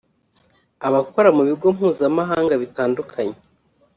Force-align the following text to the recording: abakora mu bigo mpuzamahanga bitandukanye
abakora 0.87 1.29
mu 1.35 1.41
bigo 1.47 1.67
mpuzamahanga 1.75 2.53
bitandukanye 2.61 3.35